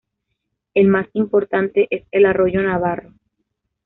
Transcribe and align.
El 0.73 0.87
más 0.87 1.05
importante 1.13 1.85
es 1.91 2.05
el 2.09 2.25
Arroyo 2.25 2.59
Navarro. 2.63 3.13